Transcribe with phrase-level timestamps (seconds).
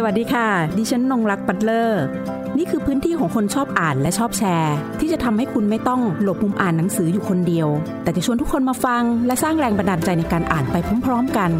[0.00, 0.48] สวัสดีค่ะ
[0.78, 2.02] ดิฉันนงรักปัตเลอร์
[2.58, 7.68] นี่คือพื้นที่ของคนชอบอ่านและชอบแชร์ ที่จะทำให้คุณไม่ต้องหลบมุมอ่านหนังสืออยู่คนเดียว
[8.02, 11.50] แต่จะชวนทุกคนมาฟัง และสร้างแรงบันดาลใจในการอ่านไปพร้อมๆกัน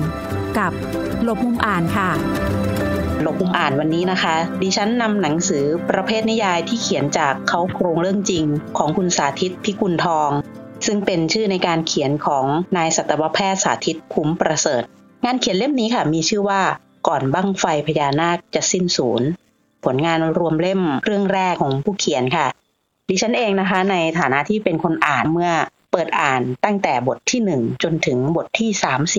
[0.58, 0.72] กับ
[1.24, 2.10] หลบมุมอ่านค่ะ
[3.22, 8.44] หลบมุมอ่านวันนี้นะคะ ดิฉันนำหนังสือประเภทนิยายที่เขียนจากเขาโครงเรื่องจริง
[8.78, 10.30] ของคุณสาธิตพิกุลทอง
[10.86, 12.44] ซึ่งเป็นชื่อในการเขียนของ
[12.76, 14.82] นายสัตวแพทย์สาธิตคุ้มประเสริฐ
[15.24, 16.62] งานเขียนเล่มนี้ค่ะ มีชื่อว่า
[17.06, 19.22] ก่อนบั้งไฟพญานาคจะสิ้นสูญ
[19.84, 22.46] ผลงานรวมเล่มเรื่องแรกของผู้เขียนค่ะ
[23.08, 25.50] ดิฉันเองนะคะ ในฐานะที่เป็นคนอ่านเมื่อ
[25.92, 28.70] เปิดอ่านตั้งแต่บทที่หนึ่งจนถึงบทที่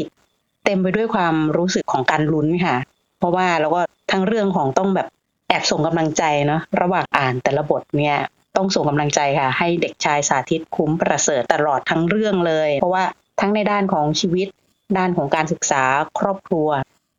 [0.08, 2.76] 30เต็มไปด้วยความรู้สึกของการลุ้นค่ะ
[3.20, 5.08] เพราะว่าเราก็ทั้งเรื่องของต้องแบบ
[5.48, 8.18] แอบส่งกำลังใจเนาะระหว่างอ่านแต่ละบทเนี่ย
[8.55, 13.05] ต้องส่งกำลังใจค่ะ ให้เด็กชายสาธิตคุ้มประเสริฐตลอดทั้งเรื่องเลย เพราะว่า
[13.40, 14.48] ทั้งในด้านของชีวิต
[14.98, 15.84] ด้านของการศึกษา
[16.20, 16.68] ครอบครัว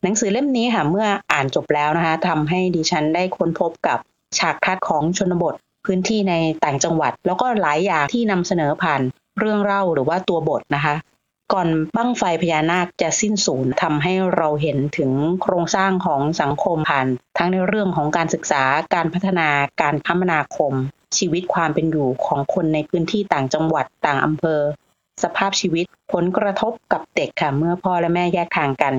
[0.03, 3.99] หนังสือเล่มนี้ค่ะเมื่ออ่านจบแล้วนะคะทำให้ดิฉันได้ค้นพบกับ
[4.39, 6.35] ฉากทัดของชนบทพื้นที่ใน
[6.65, 9.01] ต่างจังหวัด แล้วก็หลายอย่างที่นำเสนอผ่าน
[9.39, 10.95] เรื่องเล่าหรือว่าตัวบทนะคะ
[11.53, 15.11] ก่อนบั้งไฟพญานาคจะสิ้นสูญทำให้เราเห็นถึง
[15.43, 17.07] โครงสร้างของสังคมผ่าน
[17.39, 18.63] ทั้งในเรื่องของการศึกษา
[18.95, 19.49] การพัฒนา
[19.81, 20.73] การคมนาคม
[21.17, 24.61] ชีวิตความเป็นอยู่ของคนในพื้นที่ต่างจังหวัดต่างอำเภอ
[25.23, 28.95] สภาพชีวิตผลกระทบกับเด็กค่ะเมื่อพ่อและแม่แยกทางกัน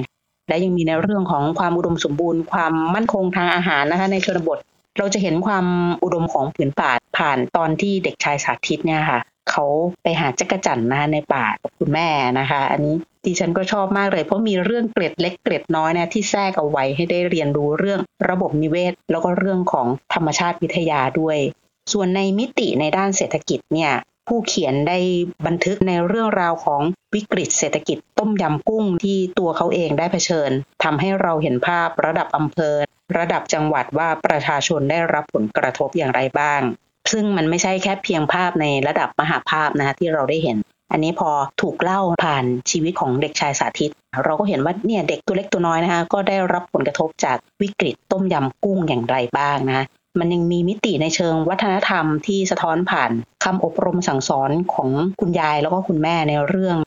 [0.47, 4.59] และยังมีในเรื่องของความอุดมสมบูรณ์ ความมั่นคงทางอาหารนะคะ ในชนบท
[4.97, 5.66] เราจะเห็นความ
[6.03, 9.19] อุดมของผืนป่าผ่านตอนที่เด็กชายสาธิตเนี่ยค่ะ
[9.52, 9.66] เขา
[10.03, 12.08] ไปหาจักรจั่นนะคะในป่ากับคุณแม่
[12.39, 21.38] นะคะ อันนี้ดิฉันก็ชอบมากเลยเพราะมีเรื่องเกร็ดเล็กเกร็ดน้อยนะที่แทรกเอาไว้ให้ได้เรียนรู้เรื่องระบบนิเวศ แล้วก็เรื่องของธรรมชาติวิทยาด้วย
[21.94, 23.92] ส่วนในมิติในด้านเศรษฐกิจเนี่ย
[24.34, 25.00] ผู้เขียนได้
[25.46, 26.82] บันทึกในเรื่องราวของ
[27.16, 30.52] วิกฤตเศรษฐกิจต้มยำกุ้งที่ตัวเขาเองได้เผชิญ
[30.84, 32.75] ทำให้เราเห็นภาพระดับอำเภอ
[33.18, 36.62] ระดับจังหวัดว่าประชาชนได้รับผลกระทบอย่างไรบ้าง
[37.12, 40.58] ซึ่งมันไม่ใช่แค่เพียงภาพในระดับมหาภาพนะคะที่เราได้เห็น
[40.91, 41.31] อันนี้พอ
[41.62, 43.91] ถูกเล่าผ่านชีวิตของเด็กชายสาธิต
[44.24, 49.86] เราก็เห็นว่าเนี่ยเด็กตัวเล็กตัวน้อยนะคะก็ได้รับผลกระทบจากวิกฤตต้มยำกุ้งอย่างไรบ้างนะะ
[50.19, 53.11] มันยังมีมิติในเชิงวัฒนธรรมที่สะท้อนผ่าน
[53.44, 54.89] คำอบรมสั่งสอนของ
[55.19, 56.77] คุณยายแล้วก็คุณแม่ในเรื่อง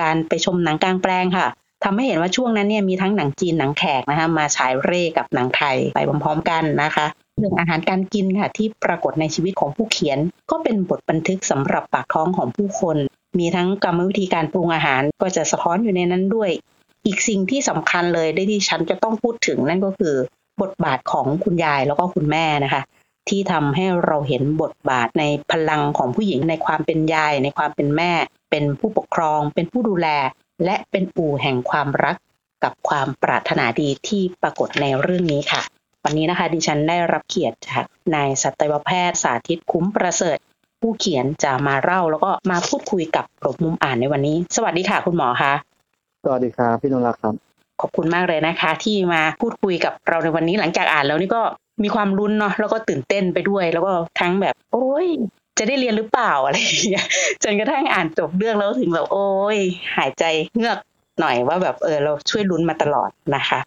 [0.00, 1.48] การไปชมหนังกลางแปลงค่ะ
[1.84, 7.06] ทำให้เห็นว่าช่วงนั้นเนี่ยมีทั้งหนังจีนหนังแขกนะคะมาฉายเร่กับหนังไทยไปพร้อมๆกันนะคะ
[7.38, 10.18] เรื่องอาหารการกินค่ะที่ปรากฏในชีวิตของผู้เขียน
[10.50, 12.96] ก็เป็นบทบันทึกสำหรับปากท้องของผู้คน
[13.38, 16.50] มีทั้งกรรมวิธีการปรุงอาหารก็จะสะท้อนอยู่ในนั้นด้วย
[17.06, 20.14] อีกสิ่งที่สำคัญเลยได้ที่ฉันจะต้องพูดถึงนั่นก็คือ
[20.62, 22.82] บทบาทของคุณยายแล้วก็คุณแม่นะคะ
[23.28, 28.12] ที่ทำให้เราเห็นบทบาทในพลังของผู้หญิงในความเป็นยาย ในความเป็นแม่
[28.50, 30.08] เป็นผู้ปกครอง เป็นผู้ดูแล
[30.64, 32.16] และเป็นอู่แห่งความรัก
[32.64, 35.62] กับความปรารถนาดีที่ปรากฏในเรื่องนี้ค่ะ
[36.04, 37.84] วันนี้นะคะดิฉันได้รับเกียรติจาก
[38.14, 40.36] นายสัตวแพทย์สาธิตคุ้มประเสริฐ
[40.80, 45.52] ผู้เขียนจะมาเล่าแล้วก็มาพูดคุยกับหลบมุมอ่านในวันนี้ สวัสดีค่ะคุณหมอคะ
[46.24, 47.49] สวัสดีครับพี่นนท์รักครับ
[47.80, 51.42] ขอบคุณมากเลยนะคะ ที่มาพูดคุยกับเราในวันนี้หลังจากอ่านแล้วนี่ก็
[51.82, 55.06] มีความลุ้นเนาะแล้วก็ตื่นเต้นไปด้วย แล้วก็ทั้งแบบ โอ้ย
[55.58, 57.06] จะได้เรียนหรือเปล่าอะไรอย่างเงี้ย
[57.42, 59.58] จนกระทั่งอ่านจบเรื่องแล้วถึงแบบโอ้ย
[59.96, 60.24] หายใจ
[60.56, 60.78] เงือก
[61.20, 63.60] หน่อยว่าแบบเออเราช่วยลุ้นมาตลอดนะคะ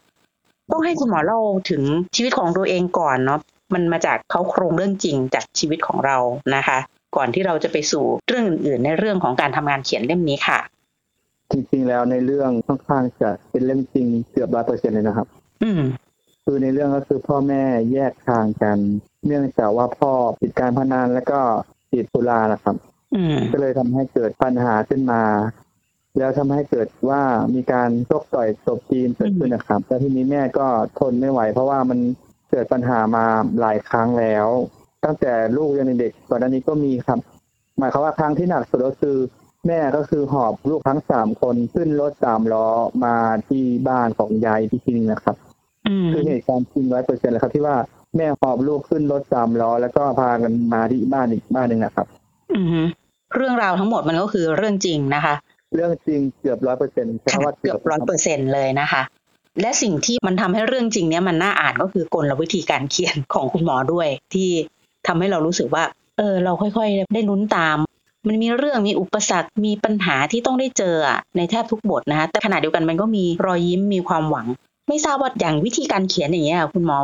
[0.71, 1.83] ต้องให้คุณหมอเล่าถึง
[2.15, 3.39] ชีวิตของตัวเองก่อนเนาะ
[3.73, 6.17] มันมาจากเขาโครงเรื่องจริงจากชีวิตของเรา
[6.55, 6.77] นะคะ
[7.15, 10.59] ก่อนที่เราจะไปสู่เรื่องอื่นๆในเรื่องของการทำงานเขียนเล่มนี้ค่ะ
[11.53, 15.27] จริงๆแล้วในเรื่องค่อนข้างจะเป็นเรื่องจริงเกือบร้อยเปอร์เซ็นเลยนะครับ
[15.63, 15.81] อืม
[16.43, 18.77] คือในเรื่องก็คือพ่อแม่แยกทางกัน
[19.25, 20.11] เนื่องจากว่าพ่อ
[20.41, 21.39] ติดการพนันแล้วก็
[21.91, 22.75] ติดสุรานะครับ
[23.15, 25.23] อืม ก็เลยทำให้เกิดปัญหาขึ้นมา
[26.17, 27.21] แล้วทำให้เกิดว่า
[27.55, 30.67] มีการชกต่อยตบตีนเกิดขึ้นนะครับแล้วทีนี้แม่ก็
[30.99, 31.99] ทนไม่ไหว เพราะว่ามัน
[32.51, 33.25] เกิดปัญหามา
[33.59, 34.47] หลายครั้งแล้ว
[35.05, 37.19] ตั้งแต่ลูกยังเด็กก่อนหน้านี้ก็มีครับ
[37.77, 39.17] หมายความว่าครั้งที่หนักสุดก็คือ
[39.67, 42.67] แม่ก็คือหอบลูกทั้งสามคนขึ้นรถสามล้อ
[43.05, 43.15] มา
[43.47, 45.35] ที่บ้านของยายที่ที่นี่นะครับ
[45.87, 47.75] อืมคือเหตุการณ์จริงร้อยเปอร์เซ็นต์เลยครับที่ว่า
[48.15, 52.07] แม่หอบลูกขึ้นรถสามล้อแล้วก็พากันมาที่บ้านอีกบ้านหนึ่งนะครับ
[52.55, 52.81] อือฮึ
[53.35, 55.35] เรื่องราวทั้งหมดมันก็คือเรื่องจริงนะคะ
[55.75, 59.01] เรื่องจริงเกือบร้อยเปอร์เซ็นต์ใช่ว่าเกือบร้อยเปอร์เซ็นเลยนะคะ
[59.61, 64.49] และสิ่งที่มันทำให้เรื่องจริงเนี้ยมันน่าอ่านก็คือกลวิธีการเขียนของคุณหมอด้วย ที่
[65.07, 65.83] ทำให้เรารู้สึกว่า
[66.17, 67.77] เออ เราค่อยๆ ได้ลุ้นตาม
[68.27, 70.95] มันมีเรื่องมีอุปสรรคมีปัญหาที่ต้องได้เจอ
[71.37, 74.47] ในแทบทุกบทนะคะแต่ขณะเดียวกันมันก็มีรอยยิ้มมีความหวัง
[74.87, 76.97] ไม่ทราบว่าอย่างวิธีการเขียนอย่างเงี้ยค่ะคุณหมอ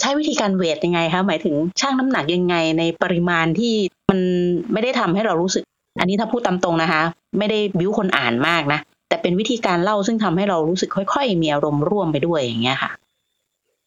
[0.00, 3.74] ใช้วิธีการเวทยังไงคะหมายถึงช่างน้ำหนักยังไงในปริมาณที่
[4.10, 4.20] มัน
[4.72, 5.64] ไม่ได้ทำให้เรารู้สึก
[6.00, 7.02] อันนี้ถ้าพูดตามตรงนะคะ
[7.38, 12.90] ไม่ได้บิ้วคนอ่านมากนะแต่เป็นวิธีการเล่าซึ่งทำให้เรารู้สึกค่อยๆ มีอารมณ์ร่วมไปด้วยอย่างเงี้ยค่ะ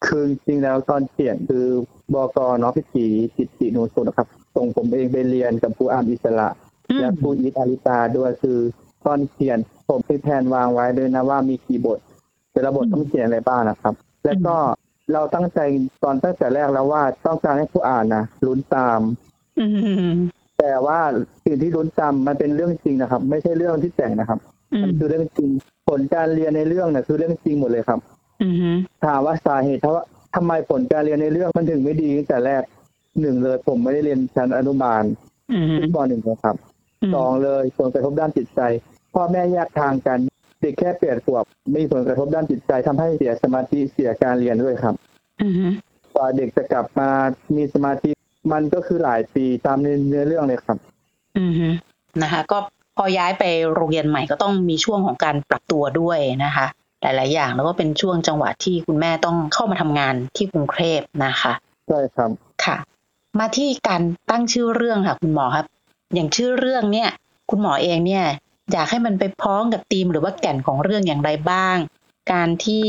[0.05, 1.65] คือจริงแล้วตอนเขียนคือ
[2.13, 3.05] บกน้อพิธี
[3.37, 6.47] จิตตินูสุนะครับส่งผมเองไปเรียนกับครูอามอิสระ
[6.97, 8.57] และครูอีทอาริตาด้วยคือ
[9.05, 11.99] ตอนเขียนผมมีแผนวางไว้ด้วยนะว่ามีกี่บท
[12.51, 13.93] แต่ละบทต้องเขียนอะไรบ้างนะครับ
[14.25, 14.55] แล้วก็
[15.13, 15.59] เราตั้งใจ
[16.03, 19.01] ตอนตั้งแต่แรกแล้วว่าต้องการให้ผู้อ่านนะลุ้นตาม
[19.59, 19.65] อื
[20.11, 20.13] ม
[20.59, 20.99] แต่ว่า
[21.45, 24.39] สิ่งที่ลุ้นตามมันเป็นเรื่องจริงนะครับ ไม่ใช่เรื่องที่แต่งนะครับ
[24.73, 25.49] อืมัมนคือเรื่องจริง
[25.87, 27.99] ผลการเรียนในเรื่องเนี่ยคือเรื่องจริงหมดเลยครับ
[28.41, 28.75] อืม
[29.05, 32.61] ถามว่าสาเหตุว่าทำไมผลการเรียนในเรื่องมันถึงไม่ดีตั้งแต่แรก
[33.21, 35.03] หนึ่งเลยผมไม่ได้เรียนชั้นอนุบาล
[35.51, 36.55] อืมขึ้นปหนึ่งนะครับ
[37.15, 38.61] สองเลยผลกระทบด้านจิตใจ
[39.13, 40.19] พ่อแม่แยกทางกัน
[40.61, 44.95] เด็กแค่เปลี่ยนขวบมีผลกระทบด้านจิตใจทำให้เสียสมาธิเสียการเรียนด้วยครับ
[45.41, 45.53] อืม
[46.15, 47.09] กว่าเด็กจะกลับมา
[47.55, 48.11] มีสมาธิ
[48.51, 50.77] มันก็คือหลายปีตามในเนื้อเรื่องเลยครับ
[51.37, 51.53] อืม
[52.21, 52.57] นะคะ ก็
[52.97, 53.43] พอย้ายไป
[53.73, 56.65] โรงเรียนใหม่ก็ต้องมีช่วงของการปรับตัวด้วยนะคะ
[57.01, 61.53] หลาย ๆ อย่างแล้วก็เป็นช่วงจังหวะที่คุณแม่ต้องเข้ามาทำงานที่กรุงเทพนะคะ
[61.87, 62.29] ใช่ครับ
[62.65, 62.77] ค่ะ
[63.39, 65.65] มาที่การตั้งชื่อเรื่องค่ะ คุณหมอครับ
[66.13, 67.09] อย่างชื่อเรื่องเนี่ย
[67.49, 68.25] คุณหมอเองเนี่ย
[68.71, 71.77] อยากให้มันไปพ้องกับธีมหรือว่าแก่นของเรื่องอย่างไรบ้าง
[72.33, 72.85] การที่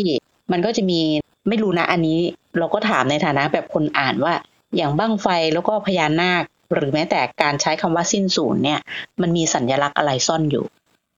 [0.52, 1.00] มันก็จะมี
[1.48, 2.18] ไม่รู้นะอันนี้
[2.58, 4.34] เราก็ถามในฐานะแบบคนอ่านว่า
[4.76, 6.42] อย่างบั้งไฟแล้วก็พญานาค
[6.74, 8.80] หรือแม้แต่การใช้คำว่าสิ้นศูนย์เนี่ย
[9.20, 10.64] มันมีสัญลักษณ์อะไรซ่อนอยู่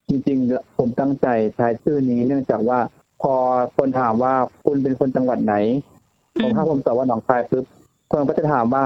[0.08, 1.26] จริงๆ ผมตั้งใจ
[1.56, 2.78] ใช้ชื่อนี้เนื่องจากว่า
[3.22, 3.34] พอ
[3.76, 4.34] คนถามว่า
[4.64, 5.54] คุณเป็นคนจังหวัดไหน
[6.42, 7.64] ผมถ้าผมตอบว่าหนองคายปุ๊บ
[8.10, 8.84] คนก็จะถามว่า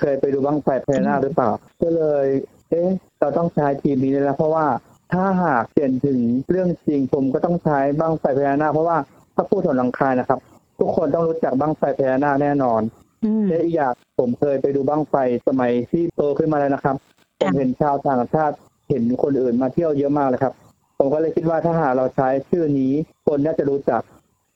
[0.00, 1.50] เคยไปดูบ้างไฟพญานาคหรือเปล่า
[1.82, 2.26] ก็เลย
[2.70, 2.88] เอ๊ะ
[3.20, 4.66] เราต้องใช้ทีมนี้แล้ว เพราะว่า
[5.12, 6.18] ถ้าหากเปลี่ยนถึง
[6.50, 8.98] เรื่องจริงผมก็ต้องใช้บ้างไฟพญานาคเพราะว่า
[9.34, 10.38] ถ้าพูดถึงหนองคายนะครับ
[10.78, 12.80] ทุกคนต้องรู้จักบ้างไฟพญานาคแน่นอน
[13.24, 15.14] อืมและอีกอย่างผมเคยไปดูบ้างไฟ
[15.48, 16.96] สมัยที่โตขึ้นมาแล้วนะครับ
[17.40, 18.54] ผมค่ะเห็นชาวต่างชาติ
[18.88, 20.54] เห็นคนอื่นมาเที่ยวเยอะมากเลยครับ
[20.98, 22.92] ผมก็เลยคิดว่าถ้าหากเราใช้ชื่อนี้
[23.26, 24.02] คนน่าจะรู้จัก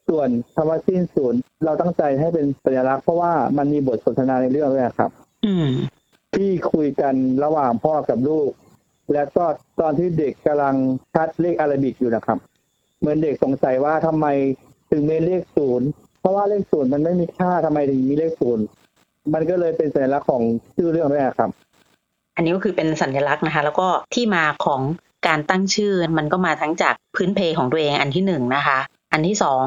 [0.08, 5.24] ส่วนคำว่าสิ้นศูนย์เราตั้งใจให้เป็นสัญลักษณ์เพราะว่ามันมีบทสนทนาในเรื่องด้วยครับอืม
[6.35, 7.14] ที่คุยกัน
[7.44, 8.50] ระหว่างพ่อกับลูก
[9.12, 9.44] และก็
[9.81, 10.76] ตอนที่เด็กกำลัง
[11.14, 12.38] คัดเลขอาราบิกอยู่นะครับ
[13.00, 14.26] เหมือนเด็กสงสัยว่าทำไม
[14.91, 15.88] ถึงมีเลขศูนย์
[16.20, 18.64] เพราะว่าเลขศูนย์มันไม่มีค่าทำไมถึงมีเลขศูนย์
[19.35, 20.43] มันก็เลยเป็นสัญลักษณ์ของ
[20.76, 21.50] ชื่อเรื่องด้วยครับ
[22.37, 24.81] อันนี้ก็คือเป็นสัญลักษณ์นะคะ แล้วก็ที่มาของ
[25.26, 28.79] การตั้งชื่อมันก็มาทั้งจากพื้นเพของตัวเองอันที่หนึ่งนะคะ
[29.12, 29.64] อันที่สอง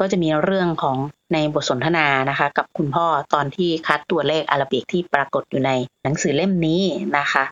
[0.00, 0.96] ก็จะมีเรื่องของ
[1.32, 5.70] ในบทสนทนานะคะ กับคุณพ่อตอนที่คัดตัวเลขอาราบิกที่ปรากฏอยู่ใน
[6.02, 6.82] หนังสือเล่มนี้
[7.18, 7.44] นะคะ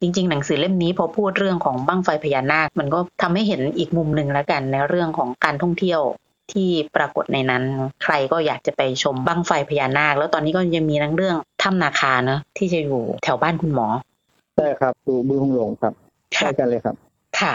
[0.00, 6.00] จริง ๆ หนังสือเล่มนี้พอพูดเรื่องของบั้งไฟพญานาค มันก็ทำให้เห็นอีกมุมหนึ่งแล้วกันในเรื่องของการท่องเที่ยว
[6.52, 7.62] ที่ปรากฏในนั้น
[8.02, 13.86] ใครก็อยากจะไปชมบั้งไฟพญานาค แล้วตอนนี้ก็ยังมีทั้งเรื่องถ้ำนาคาเนอะที่จะอยู่แถวบ้านคุณหมอ
[14.56, 15.92] ใช่ครับดูมือหงหลงครับ
[16.34, 16.96] ใช่กันเลยครับ
[17.40, 17.54] ค่ะ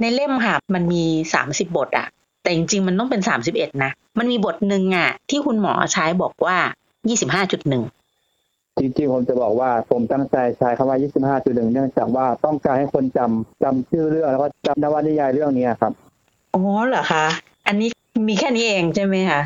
[0.00, 1.04] ในเล่มค่ะมันมี
[1.34, 2.08] สามสิบบทอะ
[2.42, 6.56] แต่จริงๆ มันต้องเป็นสามสิบเอ็ดนะ มันมีบทหนึ่งอะที่คุณหมอใช้บอกว่า
[7.08, 7.82] ยี่สิบห้าจุดหนึ่ง
[8.80, 10.98] จริงๆ ผมจะบอกว่าผมตั้งใจใช้คำว่า
[11.34, 15.92] 25.1 เนื่องจากว่าต้องการให้คนจำจำชื่อเรื่องแล้วก็จำนวนิยายเรื่องนี้ครับ
[16.54, 17.26] อ๋อเหรอคะ
[17.66, 17.88] อันนี้
[18.28, 19.40] มีแค่นี้เองใช่ไหมคะ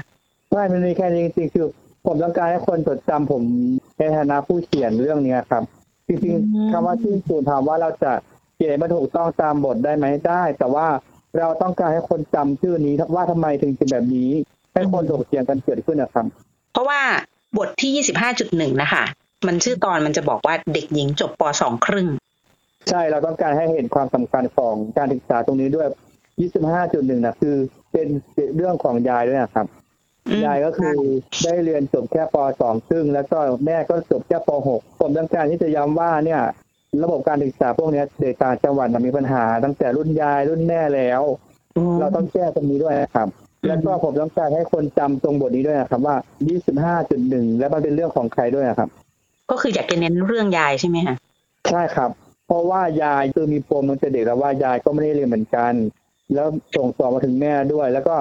[0.50, 1.66] ใช่มันมีแค่นี้จริงๆคือ
[2.06, 3.42] ผมต้องการให้คนจดจำผม
[3.98, 5.62] ในฐานะผู้เขียนเรื่องนี้ครับ
[6.08, 8.12] จริงๆคำว่าที่สูนถามว่าเราจะ
[8.54, 10.86] เขียนมันถูกต้องตามบทได้ไหมได้ แต่ว่า
[11.38, 14.30] เราต้องการให้คนจำชื่อนี้ว่าทำไมถึงเป็นแบบนี้
[14.74, 16.26] ให้คนถกเถียงกันเกิดขึ้นนะครับ
[16.72, 17.00] เพราะว่า
[17.58, 19.04] บทที่ยี่สิบห้าจุดหนึ่งนะคะ
[19.46, 22.08] มันชื่อตอนมันจะบอกว่าเด็กหญิงจบปสองครึ่ง
[22.90, 25.88] ใช่เราต้องการให้เห็นความสำคัญของการศึกษาตรงนี้ด้วย
[26.56, 27.56] 25.1นะคือ
[27.92, 28.08] เป็น
[28.56, 29.66] เรื่องของยายด้วยนะครับ
[30.28, 30.96] อืมยายก็คือ
[31.44, 36.42] ได้เรียนจบแค่ป .2 ซึ่งแล้วก็แม่ก็จบแค่ป .6 ผมต้องการที่จะย้ำว่าเนี่ย
[37.02, 41.22] ระบบการศึกษาพวกเนี้ยเด็กต่างจังหวัดน่ะมีปัญหา ตั้งแต่รุ่นยายรุ่นแม่แล้ว
[42.00, 43.28] เราต้องแก้ตรงนี้ด้วยนะครับ
[43.66, 46.16] แล้วก็ผมต้องการให้คนจำตรงบทนี้ด้วยนะครับ ว่า
[46.86, 48.88] 25.1 แล้วมันเป็นเรื่องของใครด้วยนะครับ
[49.50, 51.16] ก็คืออยากจะเน้นเรื่องยายใช่ไหมคะ
[51.70, 52.10] ใช่ครับ
[52.46, 55.72] เพราะว่ายายคือมีปมตั้งแต่เด็กแล้วว่ายายก็ไม่ได้เรียนเหมือนกัน
[56.34, 58.16] แล้วส่งต่อมาถึงแม่ด้วย แล้วก็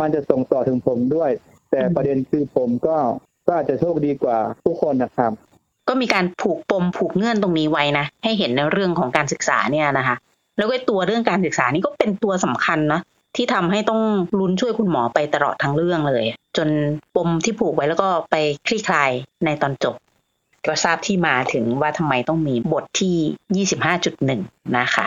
[0.00, 1.30] มันจะส่งต่อถึงผมด้วย
[1.70, 2.96] แต่ประเด็นคือผมก็
[3.46, 5.32] ก็อาจจะโชคดีกว่าทุกคนนะครับ
[5.88, 10.16] ก็มีการผูกปมผูกเงื่อนตรงนี้ไว้นะ ให้เห็นในเรื่องของการศึกษาเนี่ยนะคะ
[10.58, 13.00] แล้วก็ตัวเรื่องการศึกษานี่ก็เป็นตัวสำคัญนะ
[13.36, 14.00] ที่ทำให้ต้อง
[14.38, 16.24] ลุ้นช่วยคุณหมอไปตลอดทั้งเรื่องเลย
[16.56, 16.68] จน
[17.16, 19.10] ปมที่ผูกไว้แล้วก็ไปคลี่คลาย
[19.44, 19.94] ในตอนจบ
[20.66, 23.66] ก็ทราบที่มาถึงว่าทำไมต้องมีบทที่
[24.18, 25.06] 25.1 นะคะ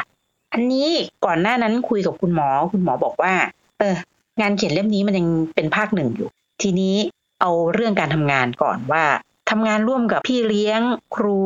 [0.54, 0.88] อันนี้
[1.26, 3.34] ก่อนหน้านั้นคุยกับคุณหมอ คุณหมอบอกว่า
[3.80, 3.96] เออ
[4.42, 6.30] งานเขียนเล่มนี้มันยังเป็นภาคหนึ่งอยู่
[6.62, 6.96] ทีนี้
[7.42, 9.04] เอาเรื่องการทำงานก่อนว่า
[9.52, 10.82] ทำงานร่วมกับพี่เลี้ยง
[11.16, 11.40] ครู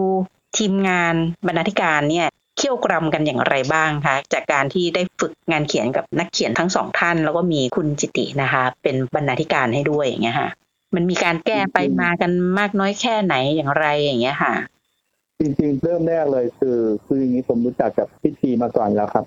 [0.57, 1.15] ทีมงาน
[1.47, 10.49] บรรณาธิการเนี่ยเขี่ยวกรำกันอย่างไรบ้างคะจากการที่ได้ฝึกงานเขียนกับนักเขียนทั้งสองท่าน แล้วก็มีคุณจิตินะคะ เป็นบรรณาธิการให้ด้วยอย่างเงี้ยค่ะ
[10.95, 14.53] มันมีการแก้ไปมากันมากน้อยแค่ไหนอย่างไรอย่างเงี้ยค่ะ
[15.39, 19.25] จริงๆเริ่มแรกเลยคือคืออย่างนี้ผมรู้จักกับพิธีมาก่อนแล้วครับ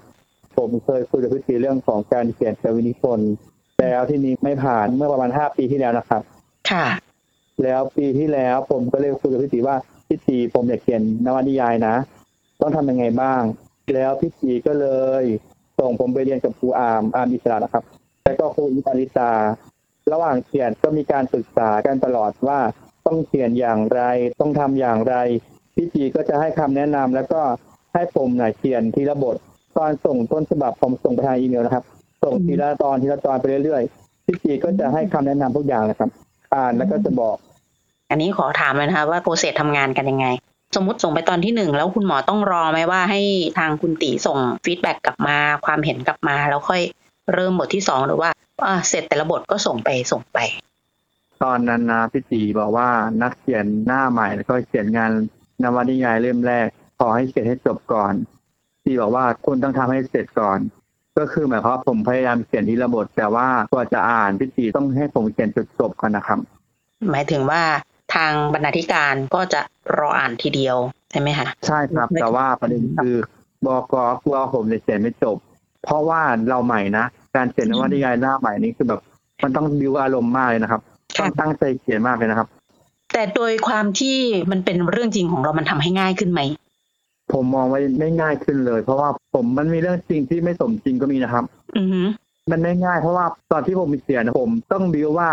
[0.56, 3.32] ผมเคยคุยกับพิธีเรื่องของการเขียนกวินิพนธ์
[3.80, 6.22] แล้วที่นี้ไม่ผ่านเมื่อประมาณห้าปีที่แล้วนะครับ
[6.70, 6.86] ค่ะ
[7.62, 9.76] แล้วปีที่แล้วผมก็เลยคุยกับพี่ตีว่า
[10.08, 11.94] พี่ตีผมอยากเขียนนวนิยายนะ
[12.60, 13.42] ต้องทำยังไงบ้าง
[13.94, 14.86] แล้วพี่ตีก็เล
[15.22, 15.24] ย
[15.78, 17.84] ส่งผมไปเรียนกับครูอาร์มอาร์มอิสระนะครับ
[18.24, 19.32] แล้วก็ครูอิตาลิตา
[20.12, 22.58] ระหว่างเขียนก็มีการปรึกษากันตลอดว่า
[23.06, 24.00] ต้องเขียนอย่างไร
[24.40, 25.14] ต้องทำอย่างไร
[25.76, 27.40] พี่ตีก็จะให้คำแนะนำแล้วก็
[27.94, 29.36] ให้ผมค่อยเขียนทีละบท
[29.76, 31.84] ตอนส่งต้นฉบับผมส่งไปทางอีเมลนะครับ
[32.24, 36.10] ส่งทีละตอนทีละตอนไปเรื่อยๆพี่ตีก็จะให้คำแนะนำทุกอย่างนะครับ
[36.54, 37.36] อ่านแล้วก็จะบอก
[38.10, 40.26] อันนี้ขอถามเลยนะคะว่า process ทำงานกันยังไง
[40.76, 43.20] สมมติส่งไปตอนที่หนึ่งแล้วคุณหมอต้องรอไหมว่าให้
[43.58, 46.82] ทางคุณตีส่ง feedback กลับมาความเห็นกลับมา แล้วค่อย
[47.32, 48.30] เริ่มบทที่สองหรือว่า
[48.66, 50.38] อ่าเสร็จแต่ละบทก็ส่งไปส่งไป
[51.42, 52.88] ตอนนั้นนะพี่ตีบอกว่า
[53.22, 55.10] นักเขียนหน้าใหม่แล้วก็เขียนงาน
[55.62, 56.66] นวนิยายเล่มแรก
[56.98, 58.14] ขอให้เขียนให้จบก่อน
[58.84, 60.58] ตีบอกว่าคุณต้องทำให้เสร็จก่อน
[61.18, 66.38] ก็คือหมายความว่าผมพยายามเขียนทีละบทแต่ว่ากว่าจะอ่านพี่ตีต้องให้ผมเขียนจนจบก่อนนะครับ
[67.10, 67.62] หมายถึงว่า
[68.14, 69.60] ทางบรรณาธิการก็จะ
[69.98, 70.76] รออ่านทีเดียว
[71.10, 73.14] ใช่ไหมคะใช่ครับ แต่ว่าประเด็นคือ
[73.66, 75.36] บอกกกลัวผมจะเขียนไม่จบ
[75.84, 77.04] เพราะว่าเราใหม่นะ
[77.36, 79.00] การเขียนนวนิยายหน้าใหม่นี่คือแบบ
[79.42, 80.80] มันต้องดิวอารมณ์มากเลยนะครับ
[81.18, 82.48] ต้องตั้งใจเขียนมากเลยนะครับ
[83.12, 84.16] แต่โดยความที่
[84.50, 86.40] มันเป็นเรื่องจริงของเรามันทำให้ง่ายขึ้นไหม
[87.32, 91.44] ผมมองว่าไม่ง่ายขึ้นเลย เพราะว่าผมมันมีเรื่องจริงที่ไม่สมจริงก็มีนะครับ
[91.76, 92.02] อือฮึ
[92.50, 95.30] มันไม่ง่ายเพราะว่าตอนที่ผมมีเสียนะผมต้องบิวว่า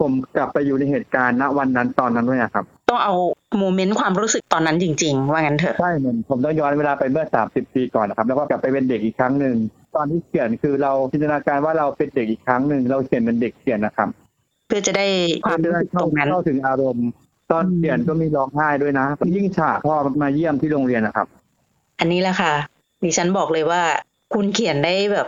[0.00, 3.14] ผมกลับไปอยู่ในเหตุการณ์ณวันนั้นตอนนั้นด้วยอะครับ ต้องเอา
[3.58, 9.56] โมเมนต์ความรู้สึกตอนนั้นจริง ๆ ว่างั้นเถอะใช่เหมือนผมต้องย้อนเวลาไปเมื่อสามสิบปีก่อนนะครับ แล้วก็กลับไปเป็นเด็กอีกครั้งหนึ่ง
[9.96, 14.08] ตอนที่เขียนคือเราจินตนาการว่าเราเป็นเด็กอีกครั้งหนึ่งเราเขียนเป็นเด็กเขียนนะครับ
[14.66, 15.06] เพื่อจะได้
[15.46, 17.08] ความรู้สึกตรงนั้นเข้าถึงอารมณ์
[17.50, 21.26] ตอนเขียนก็มีร้องไห้ด้วยนะยิ่งฉากพ่อมาเยี่ยมที่โรงเรียนนะครับ
[21.98, 22.52] อันนี้แหละค่ะ
[23.02, 23.82] ดิฉันบอกเลยว่า
[24.34, 25.26] คุณเขียนได้แบบ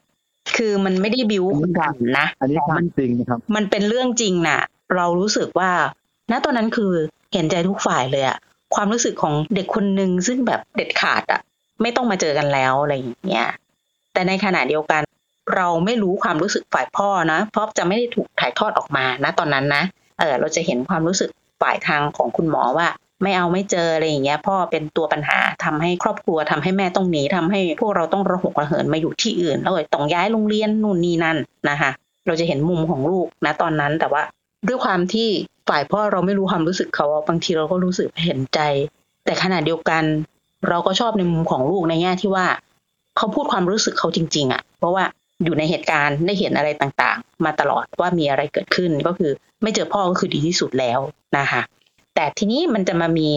[0.57, 4.61] คือมันไม่ได้บิวคนดันนะอันนี้แต่ทามันจริงนะครับ มันเป็นเรื่องจริงน่ะ
[4.95, 5.71] เรารู้สึกว่า
[6.31, 6.93] ณตอนนั้นคือ
[7.33, 8.39] เห็นใจทุกฝ่ายเลยอะ
[8.75, 11.41] ความรู้สึกของเด็กคนหนึ่งซึ่งแบบเด็ดขาดอะ
[11.83, 13.49] ไม่ต้องมาเจอกันแล้วอะไรอย่างเงี้ย
[14.13, 15.03] แต่ในขณะเดียวกัน
[15.55, 19.83] เราไม่รู้ความรู้สึกฝ่ายพ่อนะ เพราะจะไม่ได้ถูกถ่ายทอดออกมานะตอนนั้นนะ
[20.19, 21.31] เออเราจะเห็นความรู้สึก
[21.63, 22.89] ฝ่ายทางของคุณหมอว่า
[23.23, 31.37] ไม่เอาไม่เจออะไรอย่างเงี้ยพ่อเป็นตัวปัญหาทำให้ครอบครัวทำให้แม่ต้องหนีทำให้พวกเราต้องระหกระเหินมาอยู่ที่อื่นแล้วก็ต้องย้ายโรงเรียนนู่นนี่นั่น
[31.71, 31.91] นะคะ
[32.27, 34.23] เราจะเห็นมุมของลูกนะตอนนั้นแต่ว่า
[34.69, 35.29] ด้วยความที่
[35.69, 38.61] ฝ่ายพ่อเราไม่รู้ความรู้สึกเขาบางทีเราก็รู้สึกเห็นใจ
[39.25, 40.05] แต่ขณะเดียวกัน
[40.69, 42.47] เราก็ชอบในมุมของลูกในแง่ที่ว่า
[43.17, 45.05] เขาพูดความรู้สึกเขาจริง ๆอะเพราะว่า
[45.45, 49.31] อยู่ในเหตุการณ์ได้เห็นอะไรต่างๆ มาตลอดว่ามีอะไรเกิดขึ้นก็คือ
[49.63, 50.99] ไม่เจอพ่อก็คือดีที่สุดแล้ว
[51.39, 51.63] นะคะ
[52.15, 53.29] แต่ทีนี้มันจะมามี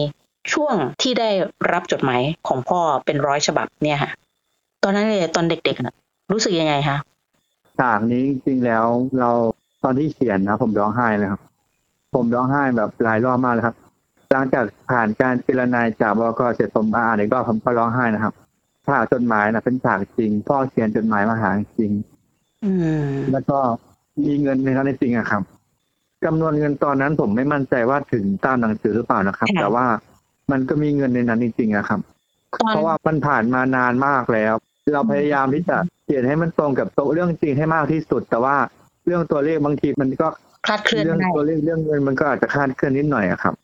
[0.52, 1.30] ช่วงที่ได้
[1.72, 4.10] รับจดหมายของพ่อเป็นร้อยฉบับเนี่ยค่ะ
[4.82, 5.94] ตอนนั้นเลยตอนเด็กๆน่ะ
[6.32, 6.96] รู้สึกยังไงคะ
[7.78, 8.84] ฉากนี้จริงๆแล้ว
[9.18, 9.30] เรา
[9.82, 11.42] ตอนที่เขียนนะผมร้องไห้เลยครับ
[12.14, 13.76] ผมร้องไห้แบบหลายรอบมากเลยครับ
[14.32, 18.34] หลังจากผ่านการเจรนายจากบกเสร็จผมอ่านอีกรอบผมก็ร้องไห้นะครับ
[18.86, 21.92] ฉากจดหมายนะเป็นฉากจริง พ่อเขียนจดหมายมาหาจริง
[22.64, 22.72] อื
[23.04, 23.58] มแล้วก็
[24.24, 25.42] มีเงินในนั้นจริงอะครับ
[26.26, 29.86] จำนวนเงินตอนนั้นผมไม่มั่นใจว่าถึงตามหนังสือหรือเปล่านะครับ แต่ว่า
[30.50, 32.00] มันก็มีเงินในนั้นจริงๆอะครับ
[32.60, 34.54] ตอนเพราะว่ามันผ่านมานานมากแล้ว
[34.94, 38.56] เราพยายามที่จะเขียนให้มันตรงกับตัวเรื่องจริงให้มากที่สุด แต่ว่า
[39.06, 40.28] เรื่องตัวเลขบางทีมันก็
[40.66, 43.54] คลาดเคลื่อนเรื่องได้ตัวเลขเรื่องเงินมันก็อาจจะคลาดเคลื่อนนิดหน่อยอะครับ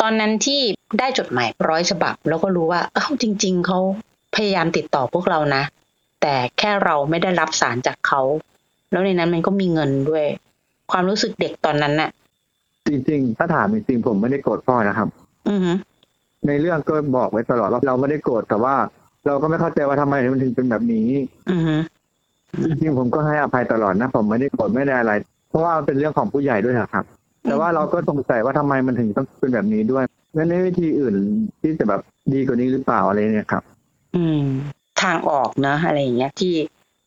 [0.00, 0.60] ตอนนั้นที่
[0.98, 3.78] ได้จดหมายร้อยฉบับ แล้วก็รู้ว่าเอ้าจริง ๆเขา
[4.34, 5.62] พยายามติดต่อพวกเรานะ
[6.22, 8.20] แต่แค่เราไม่ได้รับสารจากเขา
[8.90, 10.26] แล้วในนั้นมันก็มีเงินด้วย
[10.90, 12.10] ความรู้สึกเด็กตอนนั้นน่ะ
[12.86, 15.08] จริงๆ ถ้าถามจริงๆผมไม่ได้โกรธพ่อนะครับ
[15.48, 15.72] อือฮึ
[16.46, 18.74] ในเรื่องก็บอกไว้ตลอดว่าเราไม่ได้โกรธแต่ว่า
[19.26, 21.08] เราก็ไม่เข้าใจว่าทำไมมันถึงเป็นแบบนี้
[21.50, 21.76] อือฮึ
[22.66, 25.12] จริงๆผมก็ให้อภัยตลอดนะ ผมไม่ได้โกรธไม่ได้อะไร
[25.50, 27.04] เพราะว่ามันเป็นเรื่องของผู้ใหญ่ด้วยอะครับ
[27.44, 30.04] แต่ว่าเราก็สงสัยว่าทำไมมันถึงต้องเป็นแบบนี้ด้วย
[30.36, 31.14] งั้นในวิธีอื่น
[31.60, 32.00] ที่จะแบบ
[32.32, 33.62] ดีกว่านี้หรือเปล่าอะไรเนี่ยครับ
[34.16, 34.42] อืม
[35.02, 36.54] ทางออกเนอะอะไรอย่างเงี้ยที่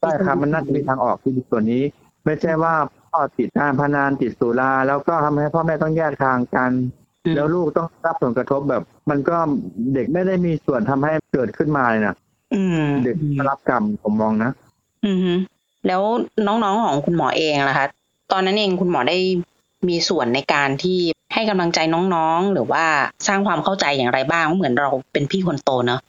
[0.02, 1.82] ใช่ครับมันน่าจะมีทางออกที่ดีกว่านี้
[2.26, 2.74] ไม่ใช่ว่า
[3.16, 6.72] พ่อติดการพนันติดสุราแล้วก็ทำให้พ่อแม่ต้องแยกทางกัน
[7.26, 9.38] อืมแล้วลูกต้องรับผลกระทบแบบ มันก็
[9.94, 12.16] เด็กไม่ได้มีส่วนทำให้เกิดขึ้นมาเลยนะ
[12.56, 13.16] อืมเด็ก
[13.50, 14.52] รับกรรมผมมองนะ
[15.06, 15.34] อือฮึ
[15.88, 16.02] แล้ว
[16.48, 17.88] น้องๆของคุณหมอเองล่ะคะ
[18.32, 19.18] ตอนนั้นเองคุณหมอได้
[19.90, 21.00] มีส่วนในการที่
[21.34, 21.80] ให้กำลังใจ
[22.16, 22.86] น้องๆ หรือว่า
[23.28, 26.00] สร้างความเข้าใจอย่างไรบ้างเหมือนเราเป็นพี่คนโตเนอะ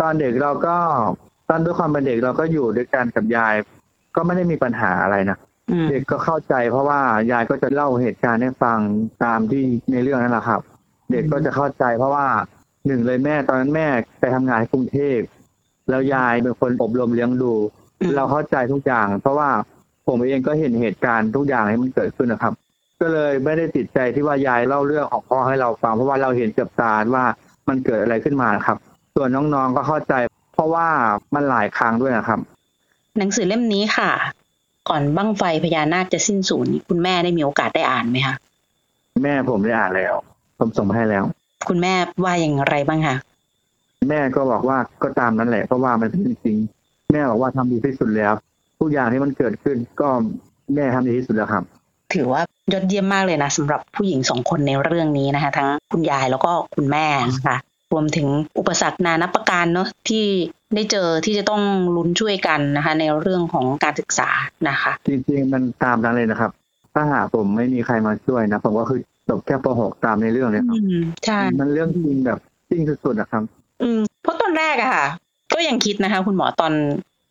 [0.00, 0.76] ตอนเด็กเราก็
[1.48, 3.54] ตอนด้วยความเป็นเด็กเราก็อยู่ด้วยกันกับยาย
[4.16, 5.49] ก็ไม่ได้มีปัญหาอะไรนะอืม
[5.90, 7.00] เด็กก็เข้าใจเพราะว่า
[7.32, 8.78] ยายก็จะเล่าเหตุการณ์ให้ฟัง
[9.24, 10.60] ตามที่ในเรื่องนั่นแหละครับ
[11.12, 12.26] เด็กก็จะเข้าใจเพราะว่า
[12.86, 13.86] หนึ่งเลยแม่ตอนนั้นแม่
[14.20, 15.18] ไปทำงานที่กรุงเทพ
[15.88, 17.52] แล้วยายเป็นคนอบรมเลี้ยงดู
[18.00, 19.50] อืมเราเข้าใจทุกอย่าง เพราะว่า
[20.06, 22.54] ผมเองก็เห็นเหตุการณ์ทุกอย่างที่มันเกิดขึ้นนะครับ
[23.00, 27.24] ก็เลยไม่ได้ติดใจที่ว่ายายเล่าเรื่องของพ่อให้เราฟัง เพราะว่าเราเห็นกับตาว่า
[27.68, 28.78] มันเกิดอะไรขึ้นมาครับ
[29.14, 30.14] ส่วนน้องๆก็เข้าใจ
[30.54, 30.86] เพราะว่า
[31.34, 32.40] มันหลายครั้งด้วยนะครับ
[33.18, 34.10] หนังสือเล่มนี้ค่ะ
[34.88, 38.34] ก่อนบั้งไฟพญานาคจะสิ้นสูญนี่คุณแม่ได้มีโอกาสได้อ่านไหมคะ
[39.22, 40.14] แม่ผมได้อ่านแล้ว
[40.58, 41.24] ผมส่งมาให้แล้ว
[41.68, 41.94] คุณแม่
[42.24, 43.16] ว่าอย่างไรบ้างคะ
[44.08, 48.32] แม่ก็บอกว่าก็ตามนั้นแหละเพราะว่ามันเป็นจริงๆแม่บอกว่าทำดีที่สุดแล้ว
[48.80, 50.08] ทุกอย่างที่มันเกิดขึ้นก็
[50.74, 51.64] แม่ทำดีที่สุดแล้วครับ
[52.14, 57.56] ถือว่ายอดเยี่ยมมากเลยนะสำหรับผู้หญิงสองคนในเรื่องนี้นะคะ ทั้งคุณยายแล้วก็คุณแม่นะคะ
[57.92, 58.28] รวมถึง
[58.58, 60.24] อุปสรรคนานับประการเนาะที่
[60.74, 61.62] ได้เจอที่จะต้อง
[61.96, 64.30] ลุ้นช่วยกันนะคะ ในเรื่องของการศึกษา
[64.68, 66.50] นะคะ จริงๆมันตามนั้นเลยนะครับ
[66.94, 72.38] ถ้าหากผมไม่มีใครมาช่วยนะผมก็คือจบแค่ป .6 ตามในเรื่องเลยครับอืมใช่มันเรื่องจริงแบบ
[72.70, 73.42] จริงสุดๆนะครับ
[73.82, 75.06] อืมเพราะตอนแรกอะค่ะ
[75.54, 76.72] ก็ยังคิดนะคะ คุณหมอตอน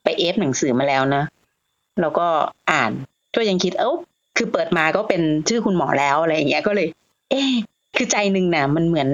[0.03, 1.23] ไปเอฟหนังสือมาแล้วนะ
[2.01, 2.27] แล้วก็
[2.71, 2.91] อ่าน
[3.35, 3.91] ก็ยังคิดเอ้า
[4.37, 6.87] คือเปิดมาก็เป็นชื่อคุณหมอแล้วอะไรอย่างเงี้ยก็เลย
[7.29, 7.51] เอ๊ะ
[7.97, 9.09] คือใจหนึ่งน่ะ มันเหมือน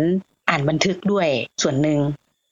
[0.56, 1.28] อ่านบันทึกด้วย
[1.64, 2.00] ส่วนหนึ่ง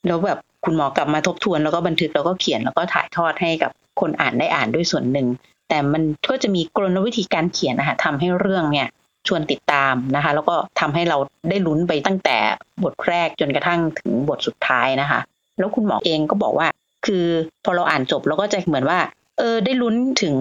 [0.07, 5.27] แล้วแบบคุณหมอกลับมาทบทวนแล้วก็บันทึกแล้วก็เขียนแล้วก็ถ่ายทอดให้กับคนอ่านได้อ่านด้วยส่วนหนึ่ง
[5.69, 8.88] แต่มันก็จะมีกลวิธีการเขียนนะคะทำให้เรื่องเนี่ย
[9.27, 11.17] ชวนติดตามนะคะ แล้วก็ทำให้เรา
[11.50, 12.38] ได้ลุ้นไปตั้งแต่
[12.83, 15.19] บทแรกจนกระทั่งถึงบทสุดท้ายนะคะ
[15.57, 16.67] แล้วคุณหมอเองก็บอกว่า
[17.05, 17.25] คือ
[17.63, 19.00] พอเราอ่านจบเราก็จะเหมือนว่า
[19.38, 20.36] เออ ได้ลุ้นถึง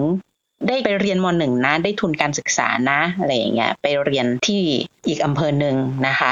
[0.67, 4.61] ได้ไปเรียนมหนึ่งนะ ได้ทุนการศึกษานะ อะไรอย่างเงี้ย ไปเรียนที่
[5.07, 5.75] อีกอำเภอหนึ่ง
[6.07, 6.29] นะคะ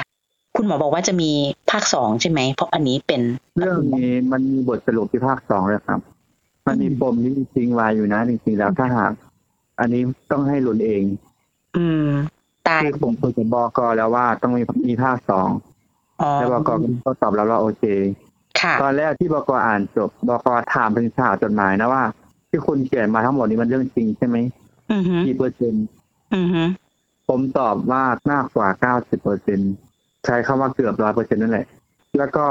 [0.62, 1.32] คุณหมอบอกว่าจะมี
[1.72, 3.22] ภาคสองใช่ไหม เพราะอันนี้เป็น
[3.60, 6.00] เรื่องนี้มันมีบทสรุปที่ภาคสองเลยครับ
[6.68, 9.12] มันมีปมที่ทิ้งไว้อยู่นะจริงๆแล้วถ้าหาก
[9.80, 11.04] อันนี้ต้องให้ลุ้นเอง
[11.78, 12.08] อืม
[12.68, 15.50] ตายคือผมคุยกับบกแล้วว่าต้องมีมีภาคสอง
[16.22, 16.70] อ๋อแล้วบก
[17.06, 17.84] ก็ตอบเราว่าโอเค
[18.60, 22.04] ค่ะตอนแรกที่บกอ่านจบบกถามเป็นข่าวจดหมายนะว่า
[22.50, 24.38] ที่คุณเขียนมาทั้งหมดนี้มันเรื่องจริงใช่ไหม
[24.92, 25.86] อือฮึกี่เปอร์เซ็นต์
[26.36, 26.64] อือฮึ
[27.28, 29.60] ผมตอบว่ามากกว่าเก้าสิบเปอร์เซ็น
[30.26, 31.66] ใช้คำว่าเกือบร้อยเปอร์เซ็นนั่นแหละ
[32.18, 32.46] แล้วก็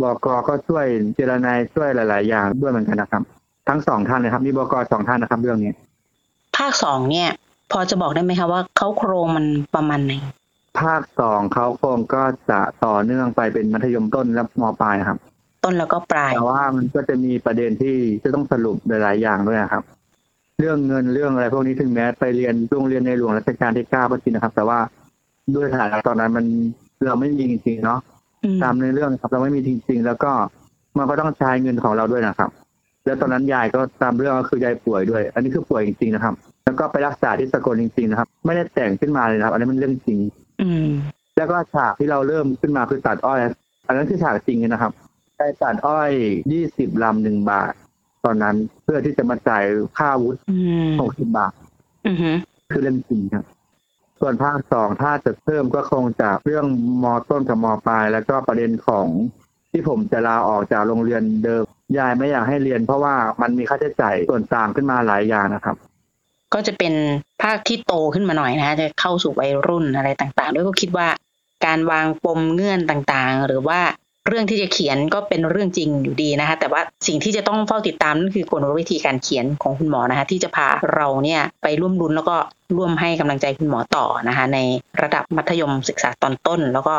[0.00, 3.22] บกก็ช่วยเจรนายช่วยหลาย ๆ อย่างด้วยเหมือนกันนะครับ
[3.68, 5.72] ทั้งสองท่านเลยครับมีบกสองท่านนะครับเรื่องนี้
[6.56, 7.28] ภาคสองเนี่ย
[7.72, 10.12] พอจะบอกได้ไหมคะว่าเขาโครงมันประมาณไหน
[10.80, 15.18] ภาคสองเขาคงก็จะต่อเนื่องไปเป็นมัธยมต้นและมปลายครับ
[15.64, 19.82] ต้นแล้วก็ปลายแต่ว่ามันก็จะมีประเด็นที่จะต้องสรุปหลาย ๆ อย่างด้วยนะครับ
[20.60, 24.78] เรื่องเงินเรื่องอะไรพวกนี้ถึงแม้ไปเรียนโรงเรียนในหลวงรัชกาลที่เก้าก็จริงนะครับ แต่ว่า
[25.54, 26.46] ด้วยฐานะตอนนั้นมัน
[27.06, 28.00] เราไม่มีจริงๆเนาะ
[28.44, 30.32] อืมตามในเรื่องครับเราไม่มีจริง ๆ แล้วก็
[30.98, 32.50] มันก็ต้องใช้เงินของเราด้วยนะครับ
[33.04, 36.34] แล้วตอนนั้นยายก็ตามเรื่องก็คือยายป่วยด้วย อันนี้คือป่วยจริงๆนะครับ
[36.64, 40.18] แล้วก็ไปรักษาที่สกลจริงๆนะครับ ไม่ได้แต่งขึ้นมาเลยนะครับ อันนี้มันเรื่องจริง
[40.62, 40.86] อืม
[41.36, 43.38] แล้วก็ฉากที่เราเริ่มขึ้นมาคือตัดอ้อย
[43.86, 44.92] อันนั้นคือฉากจริงเลยนะครับ
[45.38, 46.10] ได้ตัดอ้อย
[46.52, 47.72] ยี่สิบลำหนึ่งบาท
[48.24, 49.64] ตอนนั้นเพื่อที่จะมาจ่าย
[49.98, 50.56] ค่าวุฒิอื
[50.88, 51.52] มหกสิบบาท
[52.06, 52.30] อือฮึ
[52.72, 53.44] คือเรื่องจริงครับ
[54.20, 56.66] ส่วนภาคสองถ้าจะเพิ่มก็คงจากเรื่อง
[57.02, 59.06] มอต้นกับมอปลาย แล้วก็ประเด็นของ
[59.72, 61.64] ที่ผมจะลาออกจากโรงเรียนเดิม
[61.98, 65.76] ยายไม่อยากให้เรียน เพราะว่ามันมีค่าใช้จ่ายส่วนต่างขึ้นมาหลายอย่างนะครับ
[66.54, 66.94] ก็จะเป็น
[67.42, 71.08] ภาคที่โตขึ้นมาหน่อยนะคะจะเข้าสู่วัยรุ่นอะไรต่างๆ ด้วยก็คิดว่า
[71.66, 73.80] การวางปมเงื่อนต่างๆ หรือว่า
[74.30, 82.36] เรื่องที่จะเขียนก็เป็นเรื่องจริงอยู่ดีนะคะ แต่ว่าสิ่งที่จะต้องเฝ้าติดตามนั่นคือกลวิธีการเขียนของคุณหมอนะคะ ที่จะพาเราเนี่ยไปร่วมรุนแล้วก็
[82.76, 84.58] ร่วมให้กำลังใจคุณหมอต่อนะคะ ใน
[85.02, 86.94] ระดับมัธยมศึกษาตอนต้น แล้วก็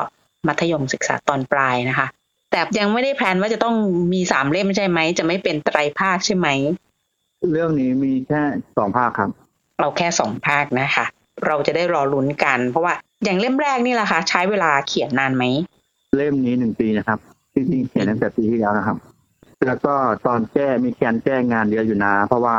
[0.47, 2.07] มัธยมศึกษาตอนปลายนะคะ
[2.51, 3.75] แต่ยังไม่ได้แพลนว่าจะต้อง
[4.13, 6.47] มีสามเล่มใช่ไหม จะไม่เป็นไตรภาคใช่ไหม
[7.51, 8.41] เรื่องนี้มีแค่
[8.77, 9.29] สองภาคครับ
[9.79, 11.05] เราแค่สองภาคนะคะ
[11.45, 15.43] เราจะได้รอลุ้นกัน เพราะว่าอย่างเล่มแรกนี่แหละคะใช้เวลาเขียนนานไหม
[16.17, 17.19] เล่มนี้หนึ่งปีนะครับ
[17.55, 18.97] จริงๆเขียนตั้งแต่ปีที่แล้วนะครับ
[19.65, 19.93] แล้วก็
[20.25, 22.55] ตอนแก้มีแคนแก้งานเยอะอยู่นะ เพราะว่า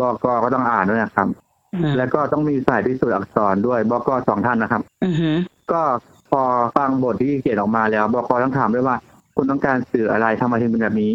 [0.00, 1.28] บกก็ต้องอ่านด้วยนะครับ
[1.74, 5.30] อืมแล้วก็ต้องมีฝ่ายพิสูจน์อักษรด้วยบกสองท่านนะครับอือฮึ
[5.72, 5.82] ก็
[6.30, 6.42] พอ
[6.76, 8.96] ฟังบทที่เขียนออกมาแล้วบกต้องถามด้วยว่า
[9.34, 11.14] คุณต้องการสื่ออะไรทำไมถึงเป็นแบบนี้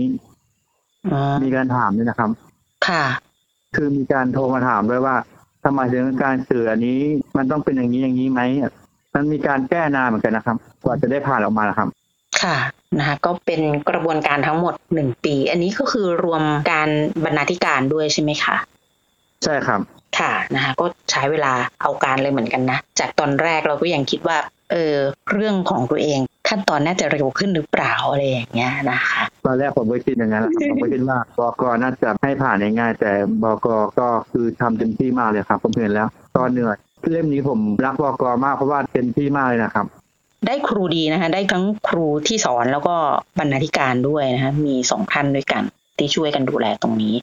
[1.12, 2.30] อ๋อมีการถามด้วยนะครับ
[2.88, 3.06] ค่ะ
[3.76, 5.16] คือมีการโทรมาถามด้วยว่า
[5.64, 7.00] ทำไมถึงการสื่ออันนี้
[7.38, 8.42] มันต้องเป็นอย่างนี้อย่างนี้ไหม
[9.16, 11.90] มันมีการแก้นานเหมือนกันนะครับ กว่าจะได้ผ่านออกมานะครับ
[12.42, 12.58] ค่ะ
[12.98, 16.90] นะคะก็เป็นกระบวนการทั้งหมดหนึ่งปี อันนี้ก็คือรวมการ
[17.24, 18.56] บรรณาธิการด้วยใช่ไหมคะ
[19.44, 19.82] ใช่ครับ
[20.20, 24.38] ค่ะนะคะก็ใช้เวลาเอาการเลยเหมือนกันนะ จากตอนแรกเราก็ยังคิดว่า
[24.72, 24.96] เออ
[25.34, 33.12] เรื่องของตัวเองขขั้นตอนน่าจะเร็วขึ้นหรือเปล่าอะไรอย่างเงี้ยนะคะตอนแรกผมก็คิดอย่างนั้นแหละครับผมก็คิดว่าบกน่าจะให้ผ่านง่ายๆแต่
[33.44, 33.68] บก
[34.00, 36.78] ก็คือทำเต็มที่มากเลยครับผมเห็นแล้ว ตอนเหนื่อย
[37.12, 39.86] เล่มนี้ผมรักบกมากเพราะว่าเต็มที่มากเลยนะครับ
[40.48, 42.96] ได้ครูดีนะคะได้ทั้งครูที่สอนแล้วก็
[43.40, 45.64] บรรณาธิการด้วยนะคะมีสองท่านด้วยกัน
[45.98, 47.16] ที่ช่วยกันดูแลตรงนี้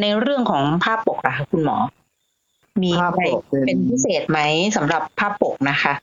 [0.00, 1.76] ในเรื่องของภาพปกนะคะคุณหมอ
[2.82, 4.38] มีภาพอะไรปกเป็นเป็นพิเศษไหม
[4.76, 5.94] สำหรับภาพปกนะคะ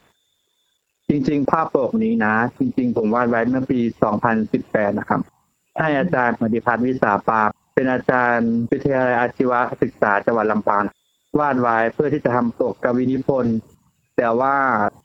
[1.09, 3.79] จริง ๆ ภาพปกนี้นะ จริง ๆ ผมวาดไว้เมื่อปี
[4.39, 5.21] 2018 นะครับ
[5.79, 7.41] ให้อาจารย์ปฏิพัฒน์วิสาปา
[7.75, 10.83] เป็นอาจารย์วิทยาลัยอาชีวศึกษาจังหวัดลำปาง
[11.39, 13.57] วาดไว้เพื่อที่จะทำปกกวีนิพนธ์
[14.17, 14.55] แต่ว่า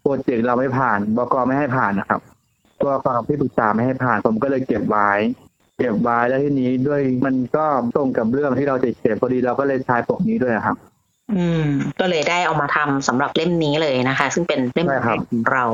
[0.01, 2.21] โปรเจกต์เราไม่ผ่านบกไม่ให้ผ่านนะครับ
[2.83, 5.11] ตัวของที่ปรึกษาไม่ให้ผ่าน ผมก็เลยเก็บไว้
[5.79, 7.65] เก็บไว้แล้วทีนี้ด้วยมันก็
[7.97, 10.77] ตรงกับเรื่องที่เราจะเขียนพอดีเราก็เลยใช้ปกนี้ด้วยนะครับ
[11.35, 11.69] อืม
[12.01, 15.65] ก็เลยได้เอามาทำสำหรับเล่มนี้เลยนะคะ ซึ่งเป็นเล่มใช่แรครับกของเรา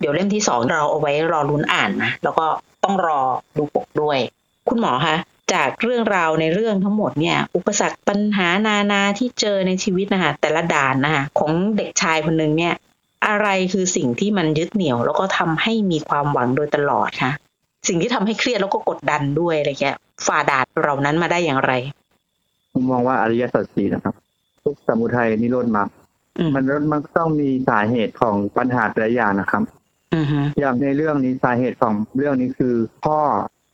[0.00, 2.46] เดี๋ยวเล่มที่สองเราเอาไว้รอลุ้นอ่านนะแล้วก็
[2.84, 3.20] ต้องรอ
[3.56, 4.18] ดูปกด้วย
[4.68, 5.16] คุณหมอคะ
[5.52, 12.74] จากเรื่องราวในเรื่องทั้งหมดเนี่ยอุปสรรคปัญหานานาที่เจอในชีวิตนะคะแต่ละด่านนะคะของเด็กชายคนหนึ่งเนี่ย
[13.26, 17.32] อะไรคือสิ่งที่มันยึดเหนี่ยว แล้วก็ทำให้มีความหวังโดยตลอดคะ
[17.88, 21.72] สิ่งที่ทำให้เครียดแล้วก็กดดันด้วยอะไรเงี้ยฝ่าด่านเหล่านั้นมาได้อย่างไร
[22.72, 24.14] ผมมองว่าอริยสัจสี่นะครับ
[24.64, 25.88] ทุกสมุทัยนิโรธมรรค
[26.38, 29.62] อืมมันมันต้องมีสาเหตุของปัญหาแต่ละอย่างนะครับ
[30.14, 33.18] อือฮึอย่างในเรื่องนี้สาเหตุของเรื่องนี้คือพ่อ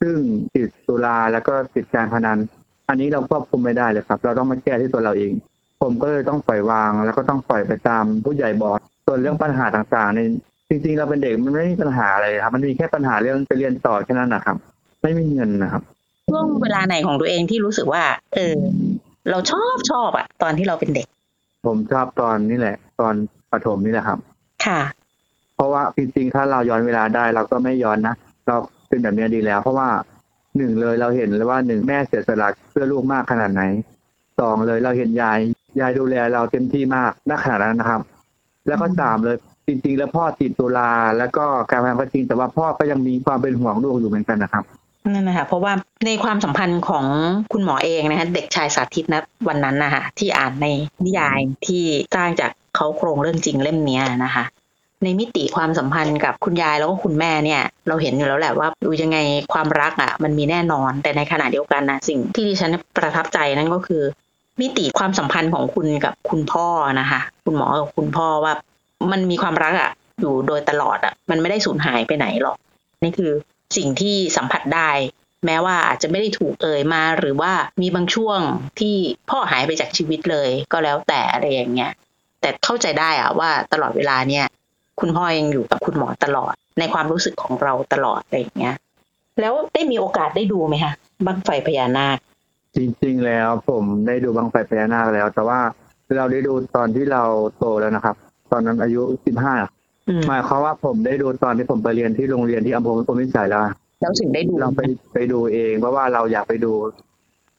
[0.03, 0.17] ซึ่ง
[0.55, 2.39] ติดสุราแล้วก็ติดการพนัน
[2.89, 5.33] อันนี้เราควบคุมไม่ได้เลยครับ เราต้องมาแก้ที่ตัวเราเอง
[5.83, 10.21] ผมก็เลยต้องปล่อยวาง แล้วก็ต้องปล่อยไปตามผู้ใหญ่บอกส่วนเรื่องปัญหาต่างๆใน
[10.69, 14.57] จริงๆเราเป็นเด็กมันไม่มีปัญหาอะไรครับ มันมีแค่ปัญหาเรื่องไปเรียนต่อแค่นั้นนะครับ
[15.03, 15.83] ไม่มีเงินนะครับ
[16.31, 18.57] ช่วงเวลาไหนของตัวเองที่รู้สึกว่า เออ
[19.31, 21.07] เราชอบชอบอะตอนที่เราเป็นเด็ก
[21.67, 23.15] ผมชอบตอนนี่แหละ ตอน
[23.53, 24.19] ประถมนี่แหละครับ
[24.67, 24.81] ค่ะ
[25.55, 28.15] เพราะว่าจริงๆถ้าเราย้อนเวลาได้ เราก็ไม่ย้อนนะ
[28.47, 28.57] เรา
[28.93, 29.89] เป็นแบบนี้ดีแล้ว เพราะว่า
[30.57, 33.63] หนึ่งเลยเราเห็นเลยว่าหนึ่งแม่เสียสละเพื่อลูกมากขนาดไหน
[34.41, 35.39] สองเลยเราเห็นยาย
[35.81, 38.01] ยายดูแลเราเต็มที่มากณขนาดนั้นนะครับ
[38.69, 44.65] แล้วก็สามเลยจริง ๆ แล้วพ่อติดตุลาแล้วก็การพนันก็จริงแต่ว่าพ่อก็ยังมีความเป็นห่วงลูกอยู่เหมือนกันนะครับ
[45.15, 45.73] นั่นนะคะเพราะว่า
[46.07, 47.05] ในความสัมพันธ์ของ
[47.53, 50.67] คุณหมอเองนะคะเด็กชายสาธิตนะวันนั้นนะคะที่อ่านใน
[51.05, 51.83] นิยายที่
[52.17, 54.45] สร้างจากเขาโครงเรื่องจริงเล่มเนี้ยนะคะ
[55.05, 59.19] ในมิติความสัมพันธ์กับคุณยายแล้วก็คุณแม่เนี่ย เราเห็นอยู่แล้วแหละว่าดูยังไง
[59.53, 64.03] ความรักอะ มันมีแน่นอนแต่ในขณะเดียวกันนะสิ่งที่ดิฉันประทับใจนั่นก็คือ
[64.61, 66.67] มิติความสัมพันธ์ของคุณกับคุณพ่อ
[67.01, 68.53] นะคะ คุณหมอกับคุณพ่อว่า
[69.13, 72.57] มันมีความรักอะ อยู่โดยตลอดอะ มันไม่ได้สูญหายไปไหนหรอก
[73.05, 73.33] นี่คือ
[73.77, 74.91] สิ่งที่สัมผัสได้
[75.47, 78.41] แม้ว่าอาจจะไม่ได้ถูกเอ่ยมาหรือว่ามีบางช่วง
[78.81, 78.97] ที่
[79.31, 81.93] พ่อหายไปจากชีวิตเลย ก็แล้วแต่อะไรอย่างเงี้ย
[82.41, 84.47] แต่เข้าใจได้อะว่าตลอดเวลาเนี่ย
[85.03, 88.77] คุณพ่อยังอยู่กับคุณหมอตลอด ในความรู้สึกของเราตลอดอะไรอย่างเงี้ย
[89.41, 90.93] แล้วได้มีโอกาสได้ดูไหมคะ
[91.27, 92.19] บังไฟพญานาค
[92.77, 95.61] จริง ๆ แล้วผมได้ดูบังไฟพญานาคแล้ว แต่ว่า
[96.17, 97.23] เราได้ดูตอนที่เรา
[97.59, 98.17] โตแล้วนะครับ
[98.53, 99.55] ตอนนั้นอายุสิบห้า
[100.09, 103.63] อืมหมายความว่าผมได้ดูตอนที่ผมไปเรียนที่โรงเรียนที่อำเภอพรหมวิสัยแล้ว
[104.01, 104.81] แล้วถึงได้ดูเราไป
[105.15, 106.73] ไปดูเองเพราะว่าเราอยากไปดู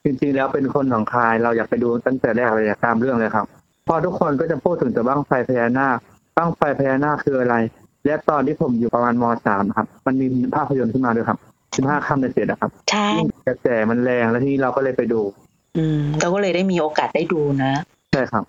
[0.03, 3.45] จริงๆแล้วเป็นคนหนองคาย เราอยากไปดูตั้งแต่แรกเลยอยากตามเรื่องเลยครับ
[3.85, 5.97] เพอทุกคนก็จะพูดถึงแต่บ้างไฟพญานาค
[6.37, 7.55] บ้างไฟพญานาคคืออะไร
[8.05, 11.39] และตอนที่ผมอยู่ประมาณมสามครับ มันมีภาพยนตร์ขึ้นมาด้วยครับ
[11.75, 13.07] สิบห้าค่ำในเจ็ดนะครับใช่
[13.47, 15.21] กระแสมันแรงแล้วทีนี้เราก็เลยไปดู
[15.77, 17.71] อืมเราก็เลยได้มีโอกาสได้ดูนะ
[18.11, 18.43] ใช่ครับ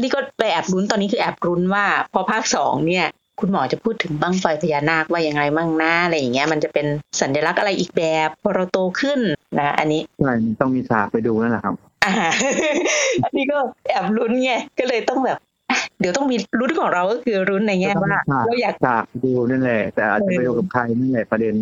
[0.00, 3.06] นี่ก็ไปแอบรุ้นตอนนี้คือแอบรุ้นว่า พอภาคสองเนี่ย
[3.40, 6.86] คุณหมอจะพูดถึงบั้งไฟพญานาคว่ายังไงมั่งนะอะไรอย่างเงี้ยมันจะเป็น
[7.20, 9.20] สัญลักษณ์อะไรอีกแบบพอเราโตขึ้น
[9.58, 12.12] นะอันนี้ใช่ต้องมีฉากไปดูนั่นแหละครับอ่า
[13.24, 15.47] อันนี้ก็แอบลุ้นไงก็เลยต้องแบบอะ
[16.00, 18.10] เดี๋ยวต้องมีลุ้นของเราก็คือลุ้นในแง่ว่า
[18.46, 21.54] เราอยากฉากดูนั่นแหละแต่อาจจะไปดูกับใครนั่นแหละประเด็น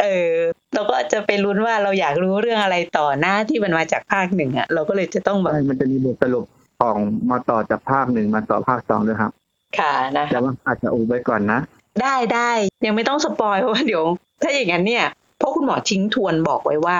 [0.00, 0.34] เออ
[0.74, 6.44] เราก็จะไปลุ้นว่าเราอยากรู้เรื่องอะไรต่อหน้าที่มันมาจากภาคหนึ่งอะเราก็เลยจะต้องแบบใช่มันจะมีบทสรุป
[6.80, 6.96] ของ
[7.30, 9.32] มาต่อจากภาคหนึ่งมาต่อภาคสองด้วยครับ
[9.78, 11.60] ค่ะนะแต่ว่าอาจจะอุบไว้ก่อนนะ
[12.02, 12.50] ได้ได้
[12.86, 14.04] ยังไม่ต้องสปอยเพราะว่าเดี๋ยว
[14.42, 15.04] ถ้าอย่างนั้นเนี่ย
[15.38, 16.98] เพราะคุณหมอทิ้งทวนบอกไว้ว่า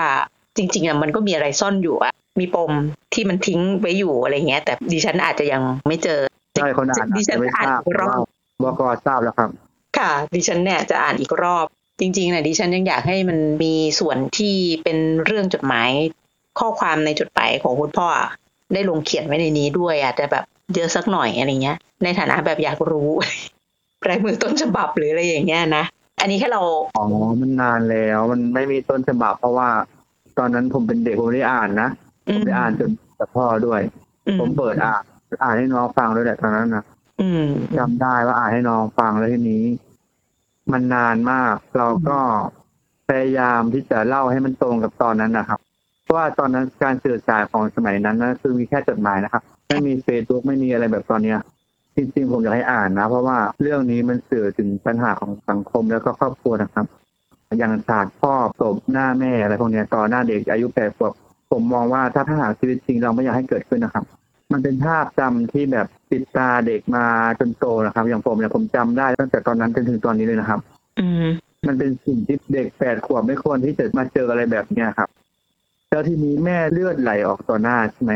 [0.57, 2.71] จริง ๆอะมันก็มีอะไรซ่อนอยู่อะมีปม
[3.13, 6.19] ที่มันทิ้งไว้อยู่อะไรเงี้ย แต่ดิฉันอาจจะยังไม่เจอ
[6.55, 8.25] ใช่คนอ่านดิอาจฉันจะไม่อ่านทราบอีกรอบ
[8.63, 9.49] ว่าบกทราบแล้วครับ
[9.97, 11.65] ค่ะ ดิฉันเนี่ยจะอ่านอีกรอบ
[11.99, 15.89] จริงๆนะดิฉันยังอยากให้มันมีส่วนที่เป็นเรื่องจดหมาย
[16.59, 18.29] ข้อความในจดหมายของคุณพ่ออะ
[18.73, 23.09] ได้ลงเขียนไว้ในนี้ด้วยอาจจะแบบเยอะสักหน่อยอะไรเงี้ย ในฐานะแบบอยากรู้
[24.09, 25.83] ลายมือต้นฉบับหรืออะไรอย่างเงี้ยนะ
[26.21, 26.61] อันนี้แค่เรา
[26.97, 27.05] อ๋อ
[27.41, 29.69] มันนานแล้ว มันไม่มีต้นฉบับ เพราะว่า
[30.37, 31.89] ตอนนั้นผมเป็นเด็กผมไม่ได้อ่านนะ
[32.25, 32.89] ผมได้อ่านจน
[33.19, 33.81] กับพ่อด้วย
[34.27, 35.03] อืผมเปิดอ่าน
[35.43, 36.83] อ่านให้น้องฟังด้วยแหละตอนนั้นนะ
[37.21, 39.65] อืมจำได้ว่าอ่านให้น้องฟังแล้วทีนี้
[40.71, 42.19] มันนานมาก เราก็
[43.07, 45.59] พยายามที่จะเล่าให้มันตรงกับตอนนั้นนะครับ
[46.03, 51.39] เพราะว่าตอนนั้นการสื่อสารของสมัยนั้นนะคือมีแค่จดหมายนะครับไม่มีเฟซบุ๊กไม่มีอะไรแบบตอนเนี้ย
[51.95, 56.85] จริงๆผมอยากให้อ่านนะ เพราะว่าเรื่องนี้มันสื่อถึงปัญหาของสังคมแล้วก็ครอบครัวนะครับ
[57.59, 61.13] อย่างฉากพ่อตบหน้าแม่อะไรพวกเนี้ยต่อหน้าเด็กอายุแปดขวบ
[61.51, 64.05] ผมมองว่าถ้าถ้าหากชีวิตจริงเราไม่อยากให้เกิดขึ้นนะครับ
[64.51, 67.05] มันเป็นภาพจำที่แบบติดตาเด็กมา
[67.39, 70.59] จนโตนะครับ อย่างผมเนี่ยผมจำได้ตั้งแต่ตอนนั้นจนถึงตอนนี้เลยนะครับ
[70.99, 71.25] อืม
[71.67, 75.09] มันเป็นสิ่งที่เด็กแปดขวบไม่ควรที่จะมาเจออะไรแบบเนี้ยครับ
[75.89, 78.13] แล้วทีนี้แม่เลือดไหลออกต่อหน้าใช่ไหม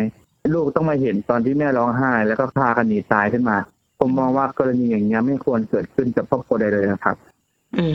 [0.54, 3.58] ลูกต้องมาเห็นตอนที่แม่ร้องไห้ แล้วก็พากันหนีตายขึ้นมา
[4.00, 7.16] ผมมองว่ากรณีอย่างเงี้ยไม่ควรเกิดขึ้นกับครอบครัวใดเลยนะครับ
[7.78, 7.94] อืม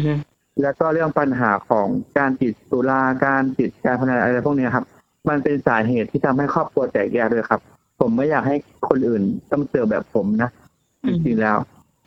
[0.62, 1.86] แล้วก็เรื่องปัญหาของ
[2.18, 4.84] การติดสุราการติดการพนันอะไรพวกเนี้ยครับ
[5.28, 7.60] มันเป็นสาเหตุที่ทำให้ครอบครัวแตกแยกด้วยครับ
[8.00, 8.56] ผมไม่อยากให้
[8.88, 10.50] คนอื่นต้องเจอแบบผมนะ
[11.04, 11.58] อืจมริงๆแล้ว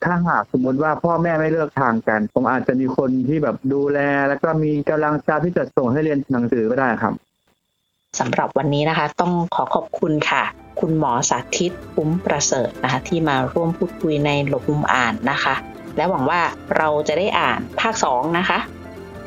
[0.04, 3.98] ถ้าหากสมมติว่าพ่อแม่ไม่เลิกทางกัน ผมอาจจะมีคนที่แบบดูแล
[4.28, 7.14] แล้วก็มีกำลังใจที่จะส่งให้เรียนหนังสือก็ได้ครับ
[8.18, 10.44] สำหรับวันนี้นะคะ ต้องขอขอบคุณค่ะ
[10.80, 15.54] คุณหมอสาธิตปุ้มประเสริฐนะคะ ที่มาร่วมพูดคุยในหลบมุมอ่านนะคะ
[15.96, 16.40] และหวังว่า
[16.76, 18.58] เราจะได้อ่านภาคสองนะคะ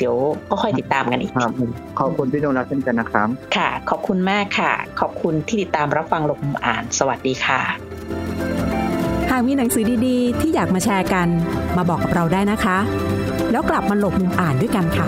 [0.01, 1.51] เดี๋ยวก็ค่อยติดตามกันอีกครับ
[1.99, 7.61] ขอบคุณพี่นงรักเช่นกันนะครับ ค่ะ ขอบคุณมากค่ะ ขอบคุณที่ติดตามรับฟังหลบมุมอ่าน สวัสดีค่ะ
[9.31, 11.27] หากมีหนังสือดีๆ ที่อยากมาแชร์กัน
[11.77, 12.77] มาบอกกับเราได้นะคะ
[13.51, 15.07] แล้วกลับมาหลบมุมอ่านด้วยกันค่ะ